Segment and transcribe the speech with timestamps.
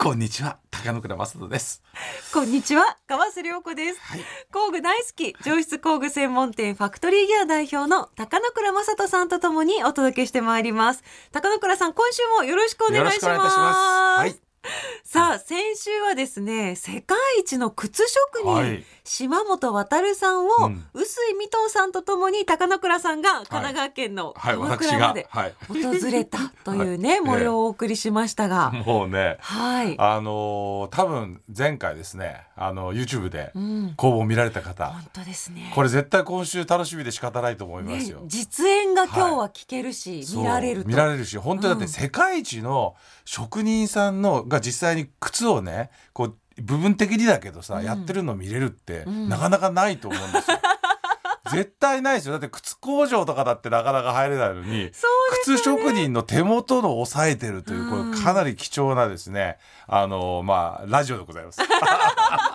[0.00, 1.82] こんにちは、高野倉正人です。
[2.32, 4.00] こんにちは、川瀬良子です。
[4.00, 4.20] はい。
[4.52, 11.02] 工具大好き、上質工具専門店ファクトリーギア代表の高野倉正人さんとともにお届けしてまいります。
[11.32, 13.26] 高野倉さん、今週もよろしくお願いします。
[13.26, 14.20] よろしくお願いいたします。
[14.20, 14.47] はい。
[15.04, 25.54] さあ、先週はですね、世界一の靴職人、はい島本渉さんを、うん臼井美藤さんとともに高野倉さんが神奈川県のはい、鎌私が倉まで、はい。
[25.68, 29.94] 訪れたというね、 はい模様をお送りしましたが、もうね、はい。
[29.98, 35.72] あのー多分前回ですね、あの YouTube でうん、工房を見られた方、本当ですね。
[35.74, 40.88] これ絶対今週楽しみで仕方ないと思いますねよ。、実演が今日は聞けるし、そう見られると。
[40.88, 47.84] 見られるし本当にだって世界一の職人さんのが実際に靴をねこう部分的にだけどさ、うん。
[47.84, 49.28] やってるの見れるって、うん。
[49.28, 50.58] なかなかないと思うんですよ。
[51.52, 52.32] 絶対ないですよ。
[52.32, 58.10] だって靴工場とかだってなかなか入れないのに そうです靴職人の手元の押さえてるというこうん。
[58.12, 59.56] れかなり貴重なですね。
[59.86, 61.60] あのまあラジオでございます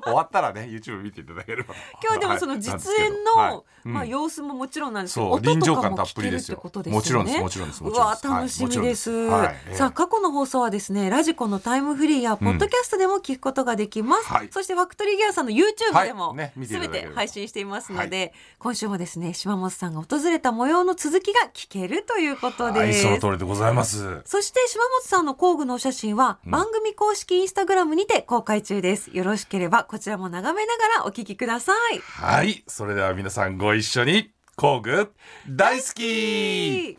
[0.04, 1.74] 終わったらね YouTube 見ていただければ。
[2.02, 2.60] 今日でもそのはい。
[2.60, 6.60] 実演の、まあ様子ももちろんなんですけど、臨場感たっぷりですよ。
[6.62, 9.28] もちろんですもちろんですもうわ楽しみです。
[9.74, 14.32] さあ過去の放送はですねラジコのタイムフリーやポッドキャストでも聞くことができます。
[14.32, 14.48] はい。
[14.50, 23.06] そしてファクトリーギアさんの YouTube でもすべて配信していますので、今週もですね島本さんが訪れた模様の続きが聞けるということです。
[23.06, 24.20] はいその通りでございます。
[24.24, 26.50] そして島本さんの工具のお写真はうん。
[26.50, 29.10] 番組公式インスタグラムにて公開中です。
[29.12, 31.98] よろしければこちらも眺めながらお聞きください。
[31.98, 32.62] はい。
[32.68, 35.12] それでは皆さんご一緒に工具
[35.48, 36.96] 大好き。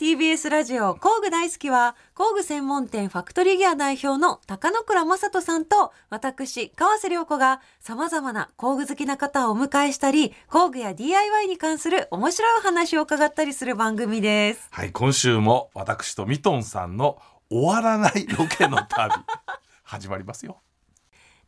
[0.00, 14.66] TBS ラジオ工具大好きは工具専門店ファクトリーギア代表の高野倉正人さんと私川瀬良子が様々な工具好きな方をお迎えしたり工具や DIY に関する面白いお話を伺ったりする番組です。
[14.72, 14.90] はい。
[14.90, 19.14] 今週も私とミトンさんの終わらないロケの旅
[19.84, 20.63] 始まりますよ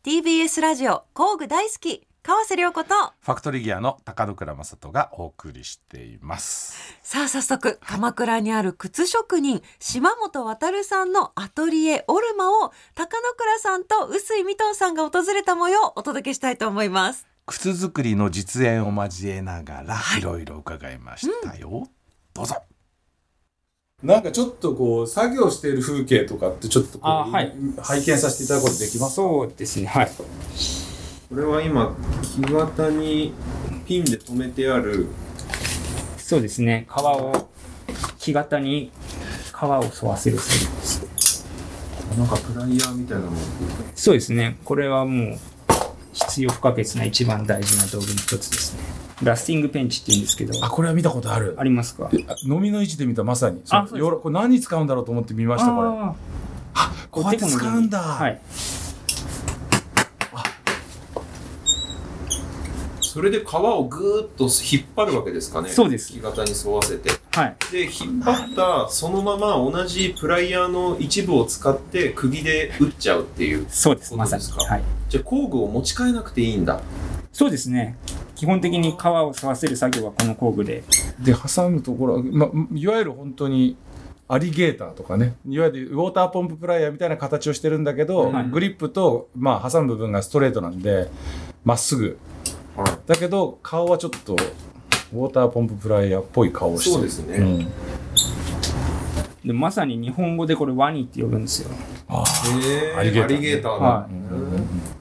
[0.07, 2.95] TBS ラジオ工具大好き川瀬良子と。
[3.23, 6.97] ファクトリーギアの高野倉正人がお送りしています。
[7.03, 17.27] さあ早速鎌倉にある靴職人島本渉さんのアトリエオルマを高野倉さんと臼井美藤さんが訪れた模様をお届けしたいと思います。
[17.45, 20.21] 靴作りの実演を交えながらい。
[20.21, 21.89] ろいろ伺いましたよ、
[22.33, 22.55] どうぞ
[24.03, 29.15] なんかちょっとこう作業している風景とかってちょっとこうあはい拝見させていただくことできます？
[29.15, 30.11] そうですね、はい。
[31.31, 33.33] これは今木型に
[33.87, 35.07] ピンで留めてある
[36.19, 37.49] そうですね、皮を、
[38.19, 38.93] 木型に
[39.59, 41.47] 皮を沿わせる作業です。
[42.19, 43.33] なんかプライヤーみたいなの
[43.95, 45.39] そうですね、これはもう
[46.13, 48.96] 必要不可欠な一番大事な道具の一つですね。
[49.23, 51.57] ラスティングペンチって言うんですけど、あこれは見たことある。
[51.59, 52.11] ありますか？
[52.45, 53.63] 飲みの位置で見たまさに。
[53.71, 55.89] あそうこれ何に使うんだろうと思って見ましたこれ。
[55.89, 57.09] あー。
[57.11, 58.41] こうやって使うんだ、はい。
[63.01, 65.71] それで皮をぐーっと引っ張るわけですかね。
[65.71, 66.13] そうです。
[66.13, 67.09] 木型に沿わせて。
[67.33, 67.57] はい。
[67.73, 74.43] で引っ張ったそのまま同じプライヤーの一部を使って釘で打っちゃうっていうそうです、そうまさに。
[74.43, 74.63] ですか？
[74.63, 74.83] はい。
[75.09, 76.83] じゃあ工具を持ち替えなくていいんだ。
[77.33, 77.97] そうですね。
[78.37, 80.85] 基本的に皮を沿わせる作業はこの工具で。
[81.19, 83.77] で挟むところ、ま、いわゆる本当に
[84.29, 85.37] アリゲーターとかね。
[85.49, 88.49] いわゆるウォーターポンププライヤーみたいな形をしてるんだけど、はい。
[88.51, 91.09] グリップと、まあ、挟む部分がストレートなんで
[91.65, 92.19] まっすぐ。
[92.77, 92.91] はい。
[93.07, 96.95] だけど顔はちょっとウォーターポンププライヤーっぽい顔をしてる。
[96.95, 97.39] そうですね。
[97.39, 97.69] ん
[99.47, 101.71] でまさに日本語でこれワニって呼ぶんですよ。
[102.09, 102.25] あ
[102.61, 102.99] へー。
[102.99, 103.35] アリゲーターね。
[103.37, 104.09] アリゲーターだ、は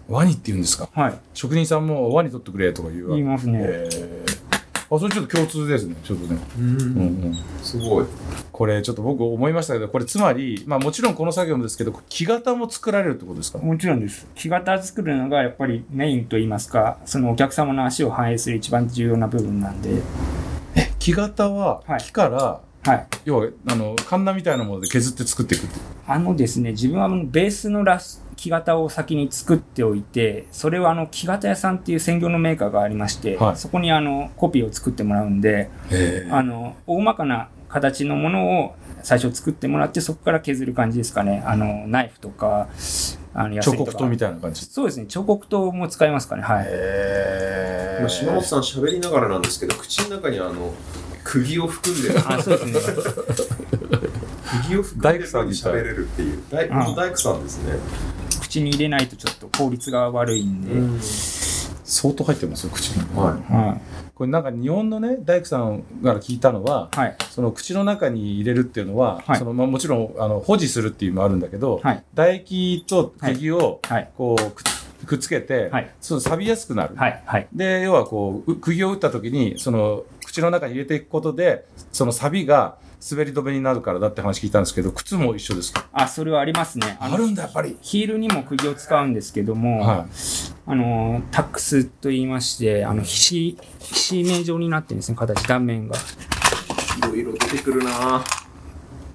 [0.08, 0.88] ワニって言うんですか？
[0.94, 1.20] はい。
[1.34, 3.60] 職人さんもワニ取ってくれとか言うわ言いますね。
[3.60, 4.46] へー。
[4.88, 5.96] あそれちょっと共通ですね。
[6.04, 6.70] ちょっとね、うん。
[6.70, 6.82] うんう
[7.30, 7.36] ん。
[7.64, 8.06] すごい。
[8.52, 13.58] これちょっと僕思いましたけどこれつまりまあもちろんこの作業もですけど木型も作られるってことですか？
[13.58, 14.28] もちろんです。
[14.36, 20.04] 木型作るのがやっぱりメインといいますか、そのお客様の足を反映する一番重要な部分なんで、
[20.76, 22.00] え木型ははい。
[22.00, 23.08] 木から、はい。
[23.26, 25.64] 要はあのカンナみたいなもので削って作っていく
[26.08, 35.72] あのですね、自分はベースのラス木型を先に作っておいて、それはあの木型屋さんっていう専業のメーカーがありまして、はいそこにあのコピーを作ってもらうんで、
[36.30, 41.42] あの大まかな形のものを最初作ってもらって、そこから削る感じですかね。
[41.44, 42.70] あのナイフとか、
[43.34, 46.44] あの彫刻刀みたいな感じそうですね、彫刻刀も使いますかね。
[46.44, 46.66] はい。
[48.10, 50.74] 島本さん喋りながらなんですけど口の中にあの
[51.26, 52.96] 釘を含んでるあそうですね。
[54.64, 57.74] 釘を吹く大工さんみたい喋れるっていう大工さんですね
[58.42, 61.04] 口に入れないとちょっと効率が悪いんで、
[61.84, 63.82] 相当入ってますよ口に、はは
[64.14, 66.98] これなんか日本のね大工さんから聞いたのは、い。
[66.98, 67.16] はい。
[67.32, 72.04] その口の中に入れるっていうのは、はいそのまあもちろんあの保持するっていうのもあるんだけど、はい。
[72.14, 74.10] 唾液と釘をはい。
[74.16, 76.96] こうくっつけて、はいそう錆びやすくなる。
[76.96, 77.24] はい。
[77.26, 77.48] はい。
[77.54, 80.04] で要はこうう釘を打った時にその
[80.36, 82.78] 口の中に入れていくことでその錆びが
[83.10, 85.88] 滑り止めになるからだって話聞いたんですけど靴も一緒ですか？
[85.94, 86.98] あ、それはありますね。
[87.00, 87.78] あのんだやっぱり。
[87.82, 90.08] ヒールにも釘を使うんですけども、は
[90.66, 95.96] あの、タックスと言いまして、あの、ひし、ひし目状になってるんですね、形、断面が。
[95.96, 98.24] いろいろ出てくるな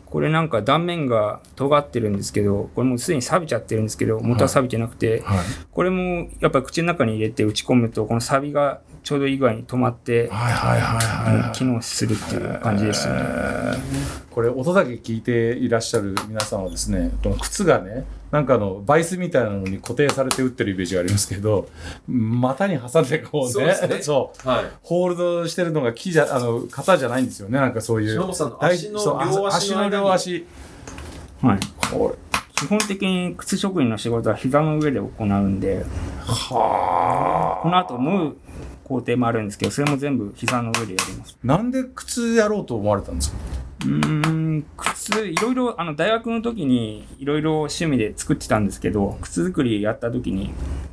[0.06, 5.20] これなんか断面が尖ってるんですけど、これもうすでに錆びちゃってるんですけど、元は錆びてなくて、い。
[5.20, 5.38] はい。
[5.70, 11.42] これもやっぱり口の中に入れて打ち込むと、この錆びがちょうどいい具合に止まって、はいはいはいはい。
[11.42, 11.52] はい。
[11.52, 13.14] 機能するっていう感じですね。
[14.30, 21.68] これ音だけ聞いていらっしゃる皆さんはですねこの靴がねなんかあのバイスみたいなのに固定されて打ってるイメージがありますけど
[22.06, 24.02] 股に挟んでこうねそうですね。
[24.02, 24.48] そう。
[24.48, 24.64] はい。
[24.82, 28.30] ホールドしてるのが木じゃあの型じゃないんですよねなんかそういう。
[28.60, 30.46] 足の足の両足。
[31.42, 31.60] はい。
[31.90, 32.16] こ
[32.60, 38.36] 基本的に靴職人の仕事は膝の上で行うんで、れはこの後縫う
[38.90, 41.38] 工程もあるんですけど、それも全部膝の上でやります。
[41.44, 43.36] なんで靴やろうと思われたんですか？
[43.82, 50.52] うーん、靴、いろいろ、あの、大学の時にいろいろ趣味で作ってたんですけど、靴作りやった時に、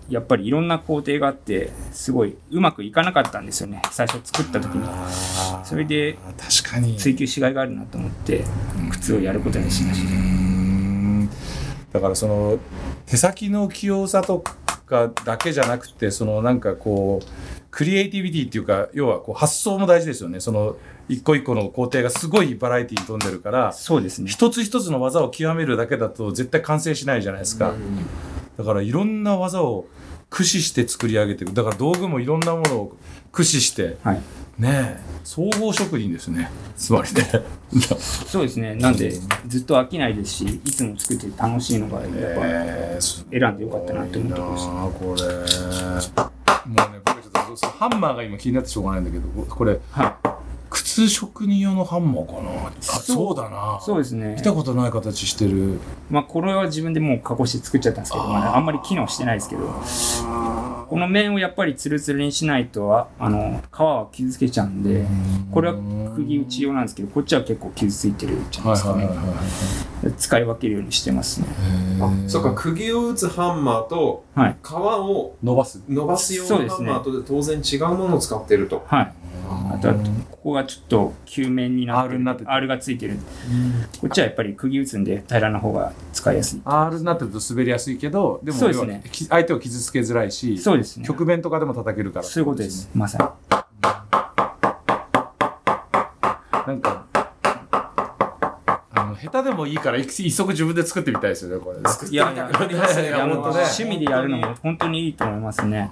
[0.10, 3.82] やっぱりいろんな工程があって、すごいうまくいかなかったんですよね。
[3.92, 4.88] 最初作った時に。
[5.66, 6.18] それで
[6.64, 8.46] 確かに追求しがいがあるなと思って、
[8.92, 11.30] 靴をやることにしましうーん
[11.92, 12.60] だからその
[13.06, 14.44] 手先の器用さと
[14.86, 17.26] かだけじゃなくてそのなんかこう
[17.77, 20.77] クリエイティビティっていうか要はこう発想も大事ですよねその
[21.07, 23.74] 一個一個の工程がすごいバラエティに富んでるからた。
[23.74, 24.31] そうですね。
[24.31, 27.75] 一つ一つの技を極めるだけだと絶対完成しないじゃないですか、
[28.57, 29.85] だからいろんな技を
[30.31, 32.97] 駆使して作り上げていくだから道具もいろんなものを
[33.31, 34.21] 駆使してはい。
[34.57, 37.24] ねえ総合職人ですねつまりね
[38.00, 38.74] そうですね。
[38.74, 39.12] なんで、
[39.45, 44.74] ずっと飽きないですし、いつも作って楽しいのが、やっぱ、選んでよかったなって思ってました。
[44.74, 46.27] なあこれ
[46.68, 47.00] もうね
[47.56, 50.28] そのハンマーが今気になってしょうがないんだけどこれはい。
[50.70, 52.68] 靴職人用のハンマーかな？
[52.68, 53.36] あそう。
[53.36, 53.80] だな。
[53.82, 54.36] そうですね。
[54.36, 54.42] 見。
[54.42, 55.80] たことない形してる。
[56.10, 59.64] まあ、これは自分でもう加工して作っちゃったんですけど、まだあんまり機能してないですけど、
[60.89, 65.06] この面をやっぱりツルツルにしないと、ああの、皮は傷つけちゃうんで、
[65.51, 65.75] これは
[66.16, 70.13] 釘打ち用なんですけど、こっちは結構傷ついてるじゃないですかはいはいはいね。
[70.18, 71.48] 使い分けるようにしてますね。
[72.28, 74.57] そうか釘を打つハンマーとはい。
[74.63, 79.13] 皮を伸ばす伸ばす用そうですねのハンマーとで当然違うものを使ってるとはい。
[79.74, 79.94] あとは、
[80.31, 83.18] ここがちょっと球面になって R になってて R がついてる。
[84.00, 86.62] こっちはやっぱり釘打つんで平らな方が使いやすい。
[86.64, 91.06] R になってると滑りやすいけどでもそうですね要はき相手を傷つけづらいしそうですね。
[91.06, 92.90] 局面とかでも叩けるからそういうことです。
[92.94, 93.24] まさに。
[96.68, 97.06] なんか
[98.94, 105.90] あの下手でもいいから一一足自分で作ってみたいですよねこれいやいや、趣味でやるのも本当にいいと思いますね。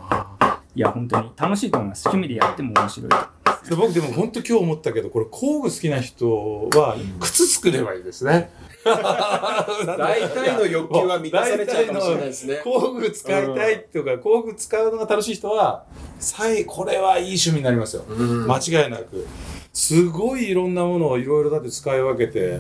[0.75, 2.09] いや、本当に楽しいと思います。
[2.09, 3.34] 趣味でやっても面白いと。
[3.69, 8.51] で僕でも本当今日思ったけどこれ工具好きな人は靴作ればいいですね。
[8.85, 15.85] 大体の欲求は満たされちゃうかもしれないですね工具使いたいとか、工具使うのが楽しい人は、
[16.19, 18.03] さいこれはいい趣味になりますよ。
[18.07, 19.25] うん間違いなく。
[19.73, 22.59] すごいいろんなものをいろいろだって使い分けて、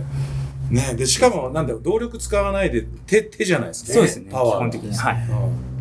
[0.71, 4.25] ね、でしかもなんだろう動力使わないで手手じゃないですか、そうですね。
[4.29, 4.95] 基パワー本的に。
[4.95, 5.15] はい。
[5.15, 5.74] うん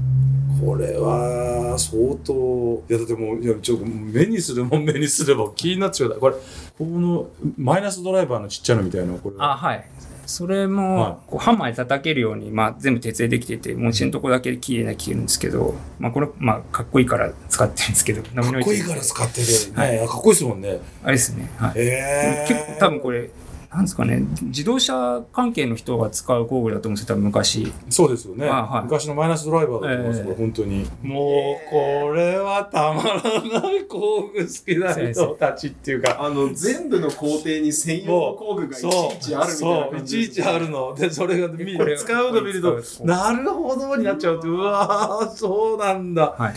[0.64, 6.18] これは相当いやだってもういやちょっと目にするもん目にすれば気になっちゃう。
[6.18, 6.34] これ
[6.78, 9.36] このマイナスドライバーのちっちゃいのみたいなこれ。
[9.38, 9.84] あ、はい。
[10.26, 10.68] それはい。
[10.68, 19.92] も、こうハンマーで叩けるように、まあ、全部鉄でできてて、持ちのとこだけ綺麗な切るんですけど、まあ、これ、まあ、かっこいいから使ってるんですけど、かかっこいいから使ってる、はい。
[19.92, 20.80] ねかっこいいですもんね。
[21.02, 21.50] あれですね。
[21.58, 21.72] はい。
[21.76, 23.30] ええ結構多分これ、
[23.74, 27.72] なんですかね、自動車関係の人が使う工具だと思うんですよ、多分昔。
[27.90, 28.84] そうですよね、あはい。
[28.84, 36.18] 昔のマイナスドライバーだと思います、ええこれ本当にもうこれはたまらない工具好きな人たちっていうか。
[36.20, 38.90] あの全部の工程に専用の工具がいちい
[39.20, 40.94] ちあるみたいな感じちいちあるの。
[40.94, 46.36] でそれが見これ使うの見るとなるほどになっちゃうとうわーそうなんだ。
[46.38, 46.54] はい。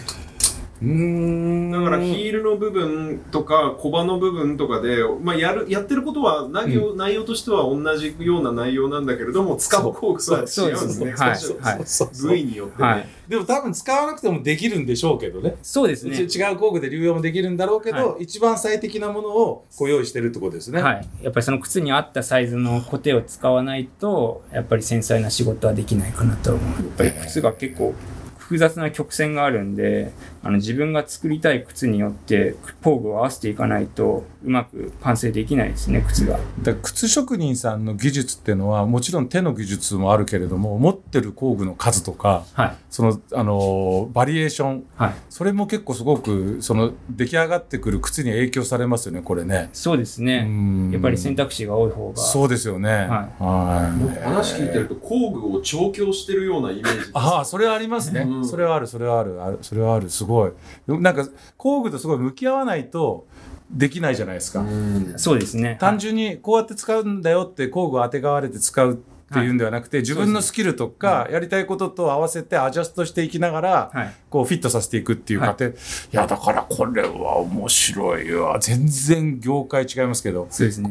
[0.81, 10.67] うーんだからヒールの部分とか小刃の部分とかで、まあ、やるやってることは内容,、内容としては同じような内容なんだけれども使う工具は違うんですね。
[10.67, 12.88] そうですねはい少しはいそうそう部位によってね。
[12.88, 13.07] はい。
[13.27, 16.27] でも多分使わなくてもできるんでしょうけどねそうですね。
[16.27, 20.81] ち違う工具で流用もできるんだろうけど、は一番最適なものをこう用意してるってことですね。
[20.81, 21.10] はい。
[21.22, 26.63] やっぱりその靴に合ったサイズのコテを使わないと、やっぱり繊細な仕事はできないかなと思う。
[26.63, 27.93] やっぱり靴が結構
[28.38, 30.13] 複雑な曲線があるんで、
[30.44, 36.39] あの自分が作りたい靴によって工具を合わせていかないとうまく完成できないですね、靴が。
[36.62, 42.75] だ靴職人さんの技術っていうのはもちろん手の技術もあるけれども持ってる工具の数とかはい。
[42.89, 45.13] そのあのバリエーションはい。
[45.29, 49.70] それも結構すごくその出来上がってくる靴に影響されますよねこれね。
[49.74, 50.44] そうですうね。
[50.44, 52.17] んやっぱり選択肢が多い方が。
[52.17, 52.89] そうですよね。
[52.89, 57.12] はいなんか話聞いてると工具を調教してるようなイメージです。
[57.13, 58.22] ああ、それはありますね。
[58.22, 60.51] うんそれはある、それはある、あるそれはある、すごい。
[60.88, 63.27] なんか、工具とすごい向き合わないと
[63.69, 64.62] できないじゃないですか。
[64.62, 65.77] うんそうですね。
[65.79, 74.13] 単純にこうやって使うんだよって工具をあてがわれて使うっていうんではなくて、自分のスキルとか、やりたいことと合わせてアジャストしていきながら、はい。
[74.29, 75.65] こうフィットさせていくっていう過程。
[75.65, 75.74] い、
[76.12, 78.57] や、だからこれは面白いわ。
[78.60, 80.50] 全然業界違いますけど、ね。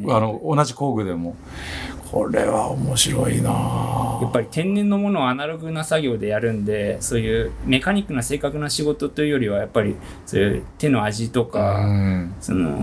[0.09, 1.37] あの、同じ工具でも。
[2.11, 12.79] これは面白いなぁやっぱり天然のものをアナログな作業でやるんで、そういうメカニックな正確な仕事というよりは、やっぱりそういう手の味とか、うんその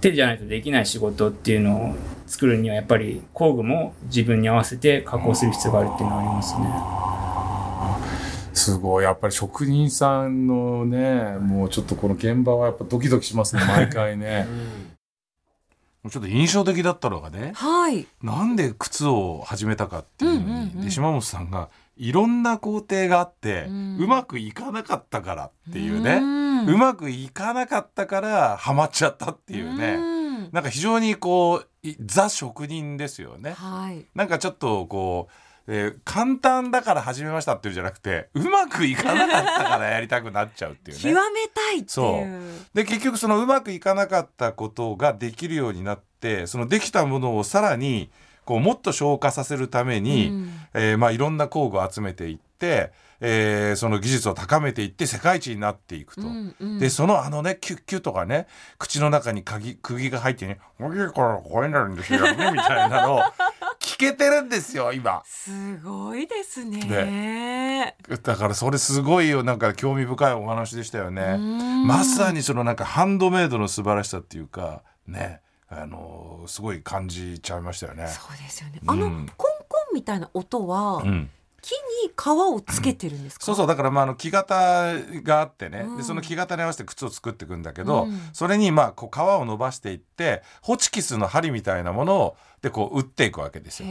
[0.00, 1.94] 手じゃないとできない仕事っていうのを
[2.26, 7.04] 作るには、やっぱり工具も自分に合わせて加工する必要があるっていうのはありますね。
[8.54, 9.04] すごい。
[9.04, 14.46] やっぱり職人さんのねもうちょっとこの現場はやっぱドキドキしますね 毎回ね。
[16.10, 18.06] ちょっと印象的だったのがねはい。
[18.22, 26.66] なんで靴を始めたかっていうのに、うんうんうんで島本さんがいろんな工程があって、ううんまくいかなかったからっていうね、ん。
[26.66, 30.48] うまくいかなかったからハマっちゃったっていうね、うん。
[30.52, 31.64] なんか非常にこうい
[32.04, 33.52] ザ職人ですよね。
[33.52, 34.04] はい。
[34.14, 35.28] なんかちょっとこ
[35.66, 41.12] う、えー簡単だから始めましたっていうんじゃなくてうまくいかなかったからやりたくなっちゃうっていう極ね。
[41.14, 42.52] めたいってそいう。
[42.74, 48.10] で結局そのうまくいかなかったことができるようになってそのできたものをさらに
[48.44, 52.92] こうもっと消化させるために、うんえーまあ、いろんな工具を集めていって、
[53.26, 56.22] えーその技術を高めていって世界一になっていくと。
[56.22, 58.46] うんうんでそのあのねキュッキュとかね
[58.78, 63.20] 口の中に鍵釘が入ってね「おげこれこうなるんですよね」みたいなのを
[63.80, 65.22] 聞けてるんですよ今。
[65.24, 67.96] すごいですね。
[68.22, 71.22] だからそれすごいよなんか興味深いお話でしたよね。
[71.22, 78.06] うんまさにそのなんかハンドメイドの素晴らしさっていうかねあのーすごい感じちゃいましたよね。
[78.08, 78.80] そうですよね。
[78.82, 81.30] うんあの、コンコンみたいな音は、うん
[81.64, 81.70] 木
[82.04, 84.92] に皮をつけてるんですか、そうそうだからまああの木型
[85.22, 85.96] があってね、うん。
[85.96, 88.20] でその木型に合わせて靴を作っていくんだけど、うん。
[88.34, 93.88] それにまあこう皮を伸ばしていってホチキスの針みたいなものをでこう打っていくわけですよ。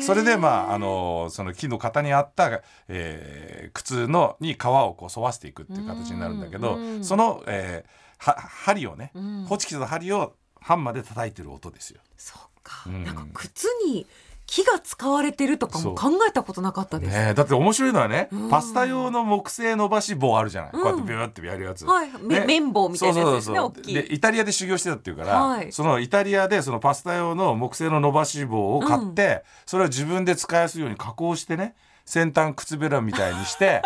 [0.00, 9.44] それでまああのその木の型に合った、えー靴のに皮をこう沿わせていくっていう形になるんだけど、うんうんその、えーは針をね、うん。
[9.48, 12.00] ホチキスの針をハンマーで叩いてる音ですよ。
[12.16, 13.04] そうか、うん。
[13.04, 14.06] なんか靴に
[14.48, 17.12] 木が使われてるとかも考えたことなかったです。
[17.12, 17.34] ねえ。
[17.34, 18.48] だって面白いのはね、うん。
[18.48, 20.80] パスタ用の木製伸ばし棒あるじゃない、うん。
[20.80, 21.84] こうやってビューってやるやつ。
[21.84, 22.46] はい、めね。
[22.46, 24.02] 綿棒みたいなやつですね。
[24.02, 25.70] でイタリアで修行してたっていうから、はい。
[25.70, 31.74] そのイタリアでそのパスタ用の木製の伸ばし棒を買って、それを自分で使いやすいように加工してね
[32.06, 33.82] 先端靴べらみたいにして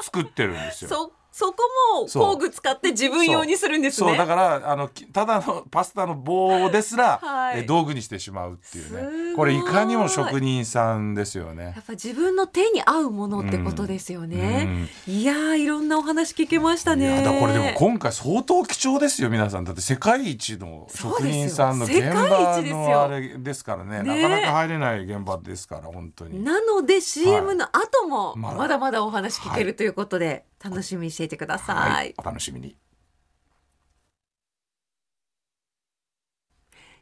[0.00, 1.12] つ作ってるんですよ。
[1.32, 1.62] そそこ
[2.02, 4.08] も工具使って自分用にするんですね。
[4.08, 4.16] そう。
[4.16, 7.60] だからあのきただのパスタの棒ですら、はい。
[7.60, 9.36] え道具にしてしまうっていうね。
[9.36, 11.64] これいかにも職人さんですよね。
[11.64, 11.70] や。
[11.80, 14.88] っぱ自分の手に合うものってことですよね。
[15.06, 17.40] いやーいろんなお話聞けましたいやね。
[17.40, 19.64] これでも今回相当貴重ですよ皆さん。
[19.64, 24.02] だって世界一の職人さんの現場のあれですからね。
[24.02, 26.44] ねなかなか入れない現場ですから本当に。
[26.44, 28.56] なので CM の後もまだ。
[28.56, 31.76] まだまだお話聞けるということで楽しみにしていてください。
[31.90, 32.76] はい、お楽しみに。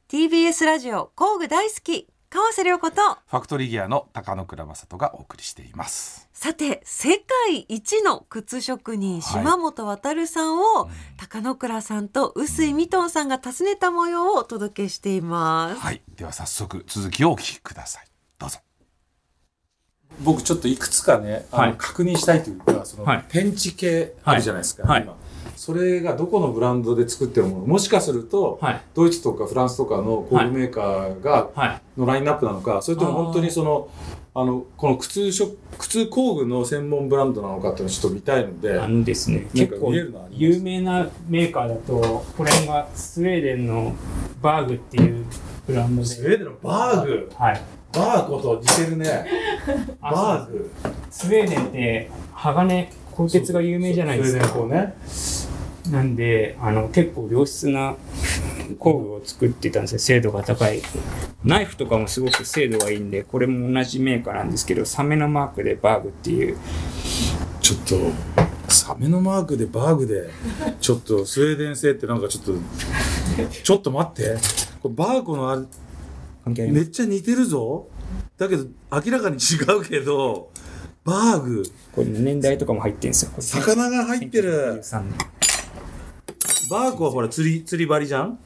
[0.09, 2.97] TBS ラジオ工具大好き川瀬良子と
[3.27, 6.29] ファクトリーギアの高野倉正人がお送りしています。
[6.33, 15.81] さて世界一の靴職人はい島本渉さんを、高野倉さんと臼井ミトンさんが訪ねた模様をお届けしています。
[15.81, 18.18] はい、では早速続きをお聞きください。
[20.23, 21.75] 僕ちょっといくつかね、あのはい。
[21.79, 23.25] 確認したいというか、その、はい。
[23.29, 25.03] ペンチ系あるじゃないですか、はい。
[25.03, 25.17] 今。
[25.57, 28.81] それがどこのブランドで作ってるものもしかすると、はい。
[28.95, 32.01] ドイツとかフランスとかの工具メーカーが、はい。
[32.01, 33.89] のラインナップなのかそれとも本当にその、
[34.35, 35.49] あのこの靴しょ
[35.79, 39.93] 靴工具の専門ブランドなのかっていうのをちょっと見たいのであのですね、結構
[40.31, 43.97] 有名なメーカーだと、これがスウェーデンの
[44.41, 45.25] バーグっていう
[45.67, 46.09] ブランドで。
[46.09, 47.33] スウェーデンのバーグ？
[47.37, 47.61] はい。
[47.99, 49.27] バーコと似てるね
[50.01, 50.71] あバーグ
[51.11, 54.67] スウェーデンって鋼、鋼鉄が有名じゃないですか。
[54.67, 54.95] ね
[55.91, 57.97] なんで、あの、結構良質な
[58.79, 59.99] 工具を作ってたんですよ。
[59.99, 60.83] 精度が高い。
[61.45, 66.59] ナイフとかもすごく精度がいいんで、これも同じメーカーなんですけど、サメのマークでバーグっていう。
[67.61, 67.97] ちょっと
[68.73, 70.31] サメのマークでバーグで
[70.81, 72.53] ちょっとスウェーデン製ってなんかちょっと
[73.63, 74.37] ちょっと待って
[74.83, 75.63] これバーコのあれ
[76.49, 76.85] 関係あります。
[76.85, 77.89] めっちゃ似てるぞ。
[78.37, 80.51] だけど明らかに違うけど
[81.05, 81.63] バーグ。
[81.95, 83.33] これ年代とかも入ってるんですよ。
[83.39, 84.81] 魚が入ってる。
[84.83, 85.15] 1993年。
[86.71, 88.39] バーコはほら釣り釣り針じゃん？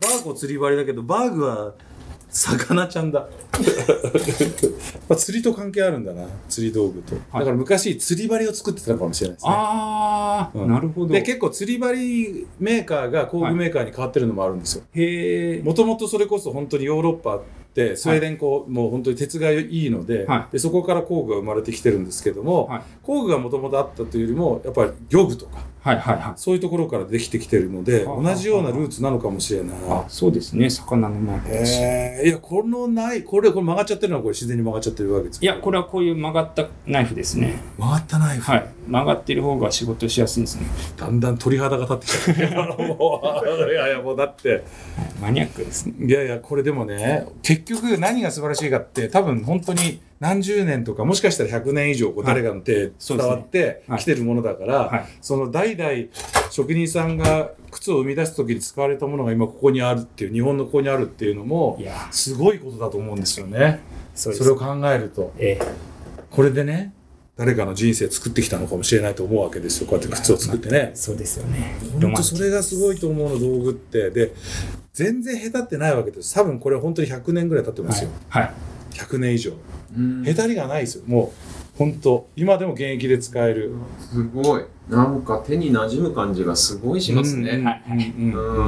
[0.00, 1.74] バーコ釣り針だけどバーグは
[2.30, 3.28] 魚ちゃんだ
[5.08, 9.52] まあ釣りと関係あるんだな釣り道具と、だから昔釣り針を作ってたかもしれないですね。
[9.54, 10.68] ああ、うん。
[10.68, 11.12] なるほど。
[11.12, 14.84] で結構釣り針メーカーが工具メーカーに変わってるのもあるんですよ。
[14.94, 15.62] へえ。
[15.62, 17.42] もともとそれこそ本当にヨーロッパっ
[17.74, 20.52] てスウェーデンこう、もう本当に鉄がいいので,、はい。
[20.52, 22.82] でそこから工具が生まれてきてるんですけども、はい。
[23.02, 26.32] 工具がもともとあったというよりもやっぱり漁具とかはいはいはい。
[26.36, 29.76] そういうところからできてきてるのではあ同じようなルーツなのかもしれない。
[29.90, 30.70] あ、そうですね。
[30.70, 31.78] 魚のマークだし。
[31.78, 37.58] えー、いやこのないこれこれ曲がっちゃってるのはこれ自然に曲がっちゃってるわけですいや、これはこういう曲がったナイフですね。
[37.76, 38.66] 曲がったナイフ、はい。
[38.88, 40.66] 曲がってる方が仕事しやすいんですね。
[40.96, 44.64] だんだん鳥肌が立ってきちゃってもういやいやもうだって
[45.20, 46.06] マニアックですね。
[46.06, 55.90] いやいやこれでもね結局何が素晴らしいかって多分本当に何十年とかもしかしたら100年以上こうはい誰かの手伝わってはいきてるものだから、はいその代々
[56.50, 61.78] 職人さんが靴を生み出す時に使われたものが今ここにあるっていう日本のここにあるっていうのも
[62.10, 63.80] すごいことだと思うんですよね。
[64.14, 65.66] それを考えるとええ。
[66.30, 66.92] これでね
[67.36, 70.92] 誰かの人生作ってきたのかもしれないと思うわけですよこうやって靴を作ってね。
[70.94, 71.76] そうですよね。
[72.00, 74.32] 本当それがすごいと思うの道具ってで
[74.92, 78.42] 全然下手ってないわけです多分これ本当に100年ぐらい経ってますよ、はい。
[78.44, 78.54] はい。
[78.92, 79.58] 100年以上うん
[80.26, 81.04] へたりがないですよ。
[81.06, 83.72] もう本当今でも現役で使える。
[83.98, 84.64] すごい。
[84.88, 87.62] なんか手に馴染む感じがすごいしますね。
[87.62, 87.82] はい
[88.18, 88.62] うんうう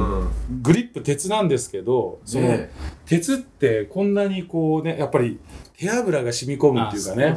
[0.53, 0.57] ん。
[0.59, 0.61] ん。
[0.61, 2.71] グリップ鉄なんですけどその、ね
[3.05, 5.39] 鉄ってこんなにこうねやっぱり
[5.77, 7.35] 手油が染み込むっていうかね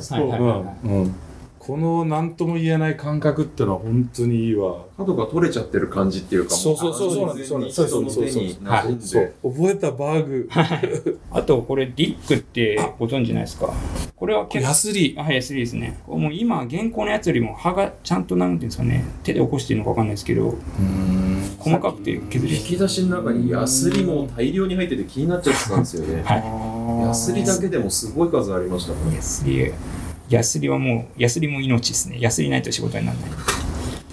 [1.61, 4.87] この何とも言えない感覚ってのは本当にいいわ。
[4.97, 7.15] 角が取れちゃってる感じっていうか、そうそうそう。
[7.15, 8.43] そうなんですそう人の手なんですそう。
[8.43, 9.33] に馴染んそうで。
[9.43, 10.49] 覚えたバーグ。
[11.31, 13.71] あと、これ、リックってご存知ないですか？
[14.17, 16.01] これは結構、ヤスリはい、安いですね。
[16.09, 20.57] もう今、現行のやつよりも刃がちゃんとなんていうんですかね、手で起こしてるのかわかんないですけど、
[21.59, 22.57] 細かくて削り。
[22.57, 26.23] 引き出しの中にヤスリも大量に入ってて気になっちゃってたんですよね。
[26.25, 29.17] はヤスリだけでもすごい数ありましたもんい。
[29.17, 29.71] ヤスリ、
[30.31, 32.19] ヤスリはもう、ヤスリも命ですね。
[32.21, 33.31] ヤスリないと仕事にならない。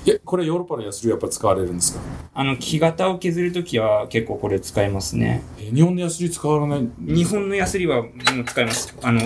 [0.08, 1.99] えこれヨーロッパのヤスリはやっぱ使われるんですか？
[2.34, 5.43] あの、木型を削るときは結構これ使いますね。
[5.60, 8.95] え日本のヤスリ使わない日本のヤスリはもう使います。
[9.03, 9.21] あの、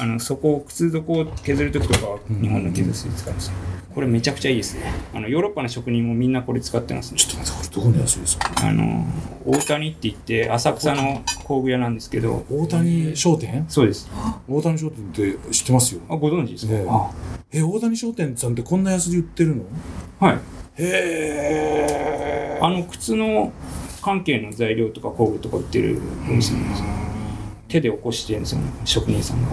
[0.00, 3.52] あの、そこを、靴底を削るときとかは日本の削り使います。
[3.94, 4.82] これめちゃくちゃいいですね。
[5.14, 7.18] あの、ヨーロッパの職人もみんなこれ使ってますね。
[7.18, 8.52] ちょっと待ってこれどこのヤスリですか？
[8.66, 9.04] あの、
[9.44, 13.64] 大谷って言って、浅草の工具屋なんですけど、大谷商店？
[13.68, 14.10] そうです。
[14.48, 17.10] 大谷商店って知ってますよあ、ご存知ですか、ええあ
[17.52, 19.64] え大谷商店さんってこんなヤスリ売ってるの？
[20.18, 20.34] はい。
[20.34, 20.38] へ
[20.78, 23.52] えあの、靴の
[24.00, 26.86] 関係の材料とか工具とか売ってるお店なんですよ。
[27.68, 29.48] 手で起こしてるんですよね、職人さんが。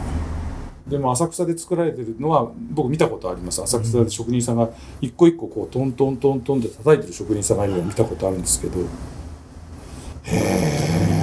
[0.89, 3.61] でも浅草で作られてるのは僕見たことあります。
[3.61, 8.79] 浅草で職人さんが一個一個こうトントントントンって叩いてる職人さんがいるのを見たことあるんですけど。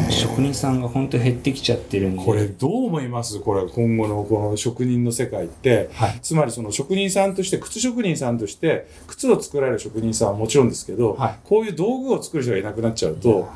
[0.09, 2.25] 職人さんが本当減ってきちゃってるんで。
[2.25, 3.39] これどう思います？
[3.41, 5.91] これ今後のこの職人の世界って。
[5.93, 6.19] はい。
[6.23, 11.39] つまりその職人さんとして靴職人さんとして靴を作られる職人さんはもちろんですけど、はい。
[11.45, 13.49] こういう道具を作る人がいなくなっちゃうと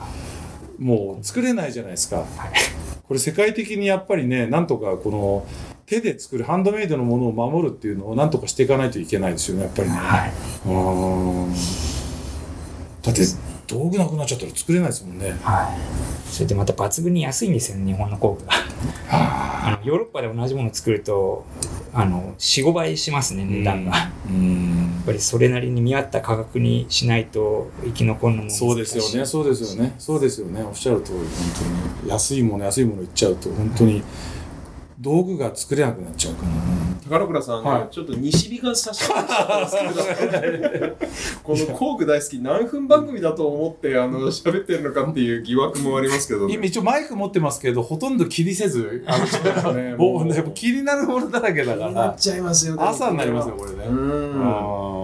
[0.78, 2.24] もう作れないじゃないですか。
[3.08, 5.46] これ世界的にやっぱりねなんとかこの
[5.90, 9.96] 手で作るハンドメイドのものを守るっていうのをなんとかしていかないといけないですよねやっぱりね。
[9.96, 10.32] はい。
[10.66, 11.52] うん
[13.02, 13.22] だって
[13.66, 15.30] 道具なくなっちゃったら作れないですもんね。
[15.42, 16.30] はい。
[16.30, 18.52] それでまた抜群に安いんですよね、日本の工具が。
[19.10, 21.44] あのヨーロッパで同じものを作ると、
[21.92, 23.96] あの、4、5倍しますね、値段が。
[23.96, 28.58] やっうんぱりそれなりに見合った価格にしないと生き残るのも難しい。
[28.58, 31.26] そうですよね、そうですよね、そうですよね、おっしゃる通り、本
[32.00, 34.02] 当に安いもの、安いもの言っちゃうと、本当に
[35.00, 36.80] 道具が作れなくなっちゃうかな。
[37.04, 37.88] 宝倉さん、はい。
[37.90, 40.96] ちょっと西日が差し掛かってたんですけど、
[41.42, 49.18] この工具大好き何分番組だと思ってあの喋ってるのかっていう疑惑もありますけど、今一応マイク持ってますけど、ほとんど気にせず、あ
[49.64, 49.94] の、ね。
[49.96, 50.26] もう。
[50.26, 51.92] ね、気になるものだらけだから。
[51.92, 52.82] なっ、ちゃいますよね。
[52.84, 53.84] 朝になりますよ、これね。
[53.88, 54.99] うん。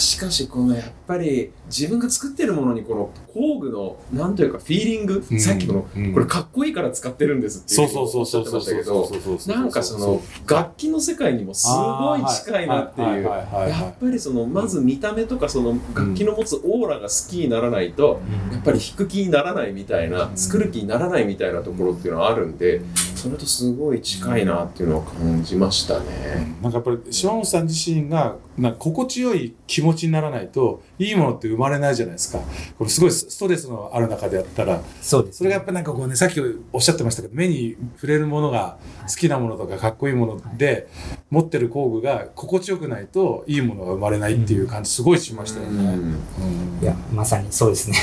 [0.00, 5.40] しかしこのやっぱり自分が作ってるものにこの工具のなんというかフィーリング、うん。
[5.40, 6.12] さっきこの、うん。
[6.12, 18.20] これかっこいいから使ってるんですっていうそうそうそうそうそうおっしゃってましたけどなんかその楽器の世界にもすごい近いなっていうやっぱりそのまず見た目とかその楽器の持つオーラが好きにならないと
[18.52, 22.80] やっぱり弾く気にならないみたいな作る気にならないみたいなところっていうのはあるんで
[23.16, 26.56] それとすごい近いなっていうのを感じましたね。
[26.62, 32.38] なんかやっぱり島本さん自身がなんか心地よい気持ちにならないといいものって生まれないじゃないですか。
[32.78, 34.80] これすごいストレスのある中でやったら。
[35.00, 36.40] そうですそれがやっぱなんかこうねさっき
[36.72, 40.88] おっしゃってましたけど目に触れるものが好きなものとかかっこいいもので
[41.30, 45.94] 持ってる工具が心地よくないといいものが生まれないっていう感じすごいしましたよね。
[45.94, 46.82] うん。
[46.82, 47.96] いやまさにそうですね。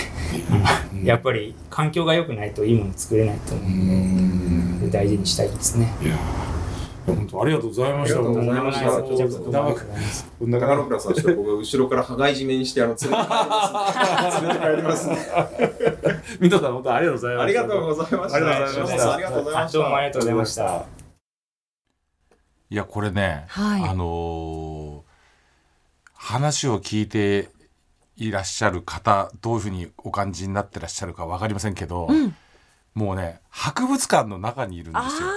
[0.93, 1.03] うん。
[1.05, 4.72] やっぱり環境が良くないといいもの作れないと思ううん。
[4.72, 6.17] ので大事にしたいですねいやー
[7.05, 8.19] 本当ありがとうございました。
[8.19, 9.85] ありがとうございましたもうちょっと長く
[10.39, 13.65] こんな宝倉さん僕が後ろから羽交い締めにしてあの連れて帰りま
[14.31, 14.41] す。
[14.41, 15.17] 連れて帰りますね。
[16.39, 17.43] 水戸さん本当ありがとうございました。
[17.43, 18.37] ありがとうございました。
[18.37, 19.77] ありがとうございましたありがとうございました。
[19.77, 20.85] どうもありがとうございました
[22.69, 25.13] いやこれね、はいあのー
[26.15, 27.49] 話を聞いて
[28.15, 32.33] いらっしゃる方どういうふうにお感じになってらっしゃるか分かりませんけど、うん
[32.93, 35.29] もうね博物館の中にいるんですよ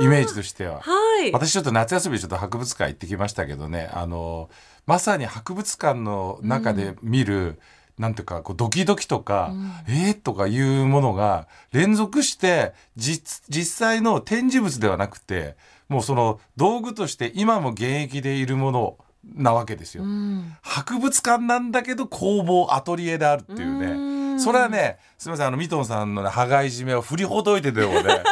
[0.00, 0.80] イメージとしては。
[0.80, 1.32] はい。
[1.32, 4.48] 私ちょっと夏休みでちょっと博物館行ってきましたけどねあの
[4.86, 7.58] まさに博物館の中で見る、
[7.98, 9.52] なんていうかこうドキドキとか、
[9.88, 15.56] えー、とかいうものが連続して実実際の展示物ではなくて
[15.88, 18.98] もうその道具として今も現役でいるもの
[19.34, 20.04] なわけですよ。
[20.04, 23.86] うん博物館なんだけど工房アトリエであるっていうね。
[23.86, 28.22] うんそれはねすみませんあのミトンさんのね羽交い締めを振りほどいてでもね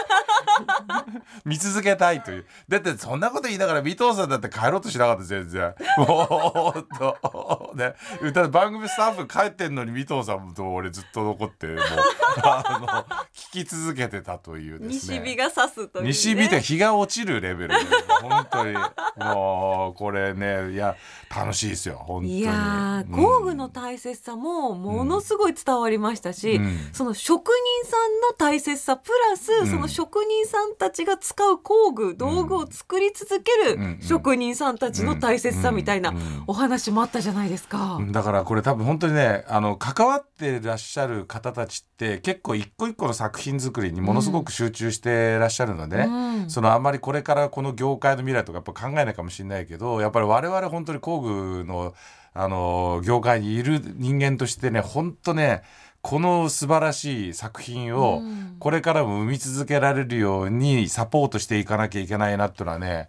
[1.45, 2.47] 見続けたいという。
[2.69, 5.75] だってそんなこと言いながらミトンさんだって帰ろうとしなかった全然。
[5.99, 7.73] もうと。
[7.75, 7.95] ね。
[8.33, 11.79] だって番組スタッフ帰ってんのにミトンさんと俺ずっと残ってもう。
[12.43, 15.19] あの聞き続けてたというですね。
[15.19, 16.09] 西日が差すという、ね。
[16.11, 17.75] 西日って日が落ちるレベルで
[18.23, 18.75] 本当に。
[19.17, 20.97] もうこれねいや
[21.35, 21.97] 楽しいですよ。
[22.07, 22.39] 本当に。
[22.41, 23.25] いやーうん。
[23.25, 26.91] 工具の大切さもものすごい伝わりましたし、うん。
[26.93, 29.67] その職人さんの大切さプラス、ん。
[29.67, 36.13] その職人さんたちが使う工具道具を作り続ける職人さんたちの大切さみたいな
[36.47, 37.99] お話もあったじゃないですか。
[38.11, 46.51] だからこれ多分本当にねあの関わってらっしゃる方たちって結構一個一個の作品作りにものすごく集中してらっしゃるのでね、うん。
[46.51, 51.95] そのあんまりこれからこの業界の未来とかやっぱ考えないかもしれないけどやっぱり我々本当に工具の
[52.39, 55.63] あの業界にいる人間としてね本当ね
[56.07, 58.57] この素晴らしい作品をうん。
[58.59, 63.09] これからも生み続けられるようにサポートしていかなきゃいけないなっていうのはね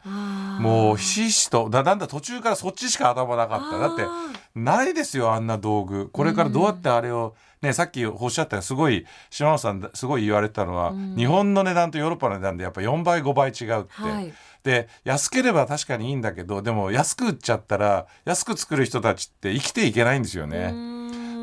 [0.59, 3.77] もうひしひしとだなんだ途中からそっちしか頭なかった。
[3.77, 6.09] だってあないですよあんな道具。
[6.09, 11.15] これからどうやってあれを、ねさっきおっしゃったすごい島本さんすごい言われてたのは、うん。
[11.15, 14.33] 日本の値段とヨーロッパの値段でやっぱ4倍5倍違うって、ーはい。
[14.63, 20.73] で安ければ確かにいいんだけどでも安く売っちゃったら安く作る人たちって生きていけないんですよね。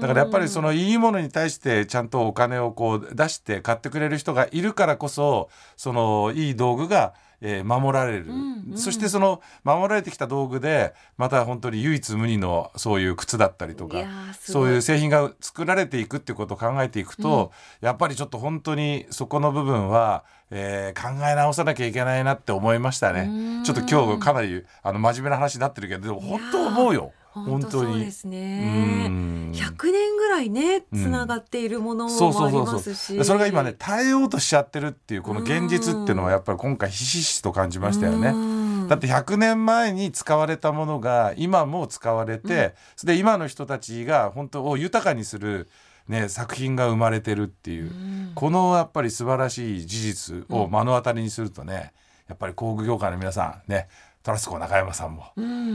[0.00, 8.30] だからやっぱりそのいいものに対してちゃんとお金をこう出して買ってくれる人がいるからこそそのいい道具が、えー守られる、ん
[8.70, 13.98] うんそしてその守られてきた道具でまた本当に唯一無二のそういう靴だったりとか
[14.40, 17.52] そういう製品が作られていくっていうことを考えていくと、
[17.82, 23.28] やっぱりちょっと本当にそこの部分は、えー考え直さなきゃいけないなって思いましたね。
[23.28, 23.64] うん。
[23.64, 27.70] ちょっと今日かなりあの真面目な話になってるけどでも本当思うよ本本当に。
[27.70, 28.10] 当そうで。
[28.10, 29.08] すうね。
[29.08, 29.52] ん。
[29.52, 31.02] 100年ぐらいねうん。
[31.02, 33.14] つながっているものもありますし。
[33.14, 38.32] でそれが今ね耐えようとしちゃってるっていうこの現実っていうのはやっぱり今回ひしひしと感じましたよね。
[38.32, 45.68] ねだって100年前に使われたものが今も使われて、それで今の人たちが本当を豊かにする、
[46.08, 47.90] ね、作品が生まれてるっていう、
[48.34, 51.92] このやっぱり素晴らしい事実を目の当たりにするとね
[52.28, 53.88] やっぱり工具業界の皆さんね
[54.24, 55.26] トラスコ中山さんも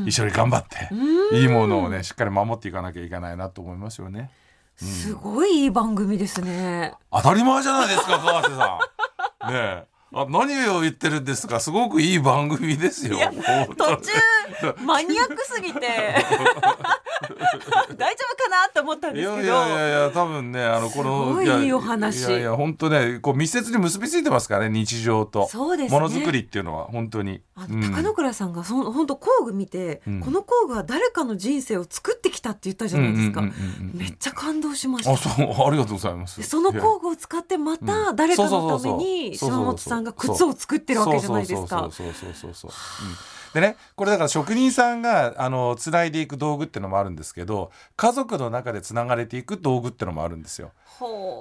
[0.07, 0.89] 一緒に頑張って、
[1.37, 4.31] いいものをねしっかり守っていかなきゃいけないなと思いますよね。
[4.75, 6.93] すごいいい番組ですね。
[7.11, 8.79] 当たり前じゃないですか川瀬さ
[9.47, 9.53] ん。
[9.53, 11.59] ねえあ何を言ってるんですか？
[11.59, 13.19] すごくいい番組ですよ。
[13.77, 14.11] 途中
[14.83, 15.79] マニアックすぎて
[17.97, 19.47] 大丈夫かなと思ったんいですけど。
[19.47, 22.19] やいやいやいや多分ねあのこのすごいやいいお話。
[22.27, 25.47] いやいや本当ねこう密接に結びついてますからね日常と。
[25.47, 25.99] そうですね。
[25.99, 27.41] ものづくりっていうのは本当に。
[27.55, 27.81] あうん。
[27.81, 30.19] の高野倉さんがその本当工具見て、うん。
[30.21, 33.41] この工具は誰かの人生を作ってきたって言ったじゃないですか、
[33.93, 35.11] めっちゃ感動しました。
[35.11, 36.39] あそう ありがとうございます。
[36.39, 39.59] でその工具を使ってまた誰かのためにそうそうそうそう。
[39.59, 41.89] 島本さんが靴を作ってるわけじゃないですか。
[41.91, 43.07] そうそうそうそうそうそう。
[43.07, 50.71] うんでねこれだから職人さんがあのつないでいく道具っていうのもあるんですけど家族の中でつながれていく道具っていうのもあるんですよ。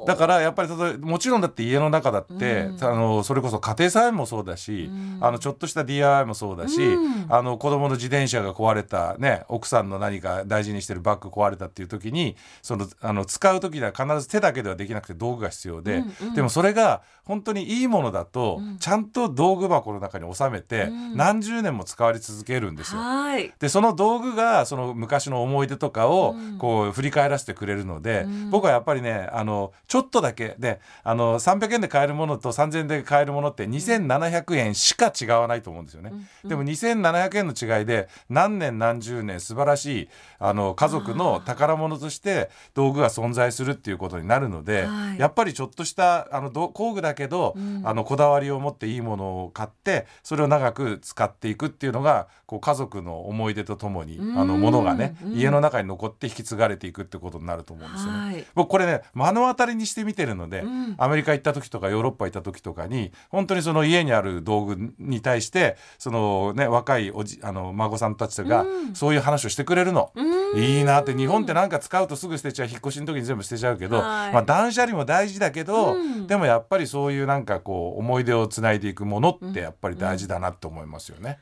[0.07, 2.85] だからやっぱりもちろんだって家の中だって、うん。
[2.85, 5.18] あのそれこそ家庭菜園もそうだし、うん。
[5.21, 7.27] あのちょっとした DIY もそうだし、うん。
[7.29, 16.35] あの子供の自転車が壊れた、ね、奥さんの何か大事にしてるバッグ壊れたっていう時にそのあの使う時には必ず手だけではできなくて道具が必要で、うんうん。
[16.35, 18.79] でもそれが本当にいいものだと、うん。
[18.79, 21.16] ちゃんと道具箱の中に収めて、うん。
[21.16, 23.01] 何十年も使われ続けるんですよ。
[23.01, 23.53] はい。
[23.59, 26.59] でその道具がその昔の思い出とかをうん。
[26.59, 28.51] こう振り返らせてくれるので、うん。
[28.51, 36.13] 僕はやっぱりねあのちょっとだけであの300円で買えるものと3000円で買えるものって2700円しか違わないと思うんですよね。
[36.45, 40.09] でも2700円の違いで何年何十年素晴らしい
[40.39, 45.19] あの家族の宝物として道具が存在するっていうことになるので、はい。
[45.19, 47.83] やっぱりちょっとしたあのど工具だけど、うん。
[47.85, 54.38] あのこだわりを持っていいものを買ってそれを長く使っていくっていうのがこう家族の思い出とともにうん。
[54.38, 55.33] あのものがね、うん。
[55.35, 58.18] 家の中に残って引き継がれていくってことになると思うんですよね。
[58.18, 58.44] はい。
[58.55, 60.94] 僕これね目の当たりにして見てるので、うん。
[60.98, 68.94] アメリカ行った時とかヨーロッパ行った時とかに本当にその家にある道具に対してそのね若いおじあの孫さんたちがうん。
[68.94, 70.12] そういう話をしてくれるの。
[70.14, 70.59] うん。
[70.61, 74.33] いいなって日本ってなんか使うとすぐ捨てちゃう引っ越しの時に全部捨てちゃうけど、はい。
[74.33, 76.27] まあ、断捨離も大事だけど、うん。
[76.27, 81.38] でもやっぱりそういうなんかこう思い出をつないでいくものってやっぱり大事だなって思いますよね。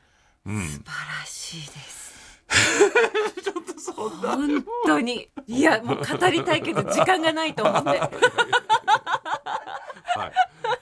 [0.47, 0.83] うん素晴
[1.19, 1.97] らしいです。
[3.95, 5.29] 本当に。
[5.47, 7.89] いやもう語りたいけど時間がないと思って
[10.17, 10.31] はい、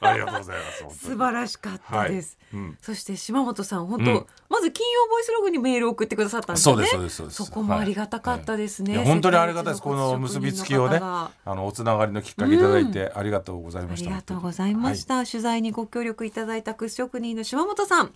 [0.01, 1.08] ありがとうございます。
[1.08, 2.38] 素晴らしかったです。
[2.51, 2.62] はい。
[2.62, 2.78] うん。
[2.82, 4.28] そして島本さん本当、
[4.65, 6.86] ず金曜ボイスログにメールを送ってくださったんですよね。
[6.88, 8.97] そうですそうですそこもありがたかったですね。
[9.04, 9.82] 本当にありがたいです。
[9.82, 14.10] この結びつきをねあのおつながりのきっかけいただいてありがとうございあました。
[14.10, 18.12] りがとうございました、取材にご協力いただいた靴職人の島本さん。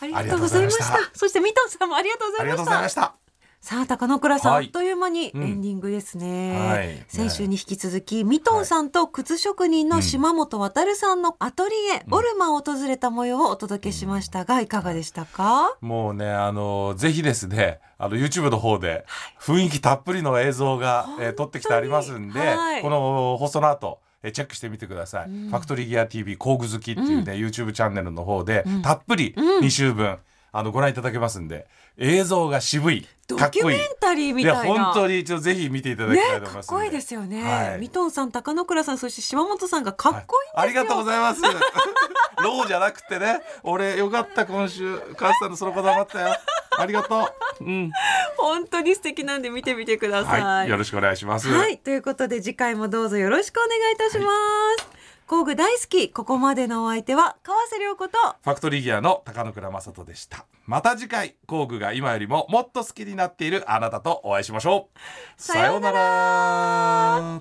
[0.00, 0.98] ありがとうございました。
[1.14, 3.23] そしてミトンさんもありがとうございました。
[3.64, 4.66] さあ高野倉さん、はい。
[4.66, 5.42] あっという間にエうん。
[5.54, 7.02] ンディングですね、はい。
[7.08, 19.06] 先週に引き続きミトンさんと靴職人の島本渉さんのアトリエ、オルマを訪れた模様をお届けしましたがいかがでしたか、もうねあのぜひですねあの YouTube の方で
[19.40, 22.82] 雰囲気たっぷりの映像が、えー撮ってきてありますんで、はい。
[22.82, 25.48] この放送の後えーチェックしてみてください、うん。
[25.48, 28.82] ファクトリーギア TV 工具好きっていうね、YouTube チャンネルの方で、うん。
[28.82, 29.64] たっぷりうん。
[29.64, 30.18] 2週分、
[30.56, 31.66] あのご覧いただけますんで
[31.98, 41.42] 映像が渋いドキュメンタリーみいたいなや本当にちょっとぜひ見ていただきねたいと思いますんかっこいいですよね、はいミトンさん高野倉さんそして島本さんがかっこいいんですよ、ありがとうございます。
[42.42, 46.36] ローじゃなくてね、俺よかった今週、カズさんのそのこだわったよ。
[46.76, 47.64] ありがとう。
[47.64, 47.92] うん。
[48.36, 50.42] 本当に素敵なんで見てみてください。
[50.42, 51.48] はい、よろしくお願いします。
[51.48, 54.30] はい、ということで次回もどうぞよろしくお願いいたしま
[54.78, 54.93] す。
[55.26, 60.44] 工具大好き、ここまでのお相手は川瀬良子とファクトリーギアの高野倉正人でした。
[60.66, 65.42] また次回、工具が今よりももっと好きになっているあなたとお会いしましょう。
[65.42, 67.40] さようなら。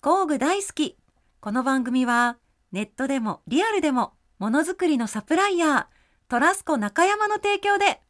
[0.00, 0.96] 工具大好き。
[1.40, 2.36] この番組は
[2.70, 5.86] ネットでもリアルでもものづくりのサプライヤー
[6.28, 8.00] トラスコ中山の提供で